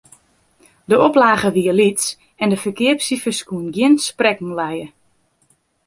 De 0.89 0.97
oplage 0.99 1.51
wie 1.55 1.73
lyts 1.77 2.07
en 2.41 2.49
de 2.51 2.57
ferkeapsifers 2.63 3.41
koene 3.47 3.71
gjin 3.75 3.95
sprekken 4.09 4.51
lije. 4.59 4.87